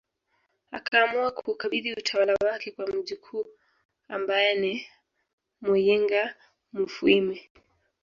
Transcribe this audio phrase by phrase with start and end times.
[0.71, 3.45] Akaamua kuukabidhi utawala wake kwa mjukuu
[4.07, 4.87] ambaye ni
[5.61, 6.35] Muyinga
[6.73, 7.49] Mufwimi